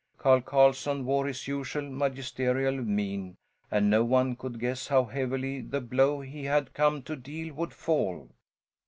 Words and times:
Carl 0.17 0.41
Carlson 0.41 1.05
wore 1.05 1.27
his 1.27 1.47
usual 1.47 1.83
magisterial 1.87 2.73
mien 2.77 3.37
and 3.69 3.87
no 3.87 4.03
one 4.03 4.35
could 4.35 4.59
guess 4.59 4.87
how 4.87 5.03
heavily 5.03 5.61
the 5.61 5.79
blow 5.79 6.21
he 6.21 6.45
had 6.45 6.73
come 6.73 7.03
to 7.03 7.15
deal 7.15 7.53
would 7.53 7.71
fall. 7.71 8.31